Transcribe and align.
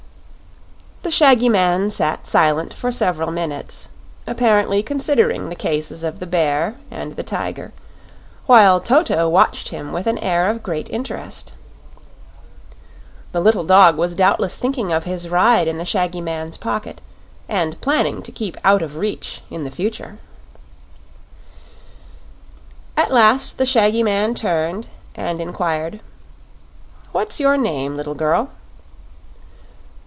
The 1.03 1.11
shaggy 1.17 1.49
man 1.49 1.89
sat 1.89 2.27
silent 2.27 2.73
for 2.75 2.91
several 2.91 3.31
minutes, 3.31 3.89
apparently 4.27 4.83
considering 4.83 5.49
the 5.49 5.55
cases 5.55 6.03
of 6.03 6.19
the 6.19 6.27
bear 6.27 6.75
and 6.91 7.15
the 7.15 7.23
tiger, 7.23 7.73
while 8.45 8.79
Toto 8.79 9.27
watched 9.27 9.69
him 9.69 9.91
with 9.93 10.05
an 10.05 10.19
air 10.19 10.47
of 10.49 10.61
great 10.63 10.89
interest. 10.91 11.53
The 13.31 13.41
little 13.41 13.63
dog 13.63 13.97
was 13.97 14.13
doubtless 14.13 14.55
thinking 14.55 14.93
of 14.93 15.03
his 15.03 15.27
ride 15.27 15.67
in 15.67 15.79
the 15.79 15.85
shaggy 15.85 16.21
man's 16.21 16.55
pocket 16.55 17.01
and 17.49 17.81
planning 17.81 18.21
to 18.21 18.31
keep 18.31 18.55
out 18.63 18.83
of 18.83 18.95
reach 18.95 19.41
in 19.49 19.63
the 19.63 19.71
future. 19.71 20.19
At 22.95 23.11
last 23.11 23.57
the 23.57 23.65
shaggy 23.65 24.03
man 24.03 24.35
turned 24.35 24.87
and 25.15 25.41
inquired, 25.41 25.99
"What's 27.11 27.39
your 27.39 27.57
name, 27.57 27.95
little 27.97 28.15
girl?" 28.15 28.51